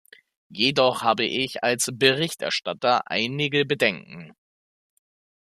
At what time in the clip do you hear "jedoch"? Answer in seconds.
0.49-1.03